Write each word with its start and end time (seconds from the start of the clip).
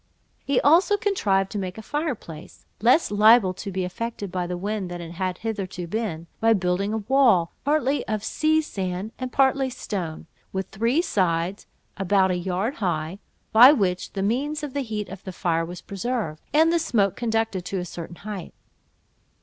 He 0.43 0.59
also 0.61 0.97
contrived 0.97 1.51
to 1.51 1.59
make 1.59 1.77
a 1.77 1.83
fire 1.83 2.15
place, 2.15 2.65
less 2.81 3.11
liable 3.11 3.53
to 3.53 3.71
be 3.71 3.83
affected 3.83 4.31
by 4.31 4.47
the 4.47 4.57
wind 4.57 4.89
than 4.89 4.99
it 4.99 5.11
had 5.11 5.37
hitherto 5.37 5.85
been, 5.85 6.25
by 6.39 6.53
building 6.53 6.91
a 6.91 6.97
wall, 7.07 7.51
partly 7.63 8.03
of 8.07 8.23
sea 8.23 8.63
sand 8.63 9.11
and 9.19 9.31
partly 9.31 9.69
stone, 9.69 10.25
with 10.51 10.69
three 10.69 11.03
sides 11.03 11.67
about 11.97 12.31
a 12.31 12.35
yard 12.35 12.77
high, 12.77 13.19
by 13.53 13.71
which 13.71 14.09
means 14.15 14.61
the 14.61 14.81
heat 14.81 15.07
of 15.07 15.23
the 15.23 15.31
fire 15.31 15.63
was 15.63 15.81
preserved, 15.81 16.41
and 16.51 16.73
the 16.73 16.79
smoke 16.79 17.15
conducted 17.15 17.63
to 17.65 17.77
a 17.77 17.85
certain 17.85 18.15
height. 18.15 18.55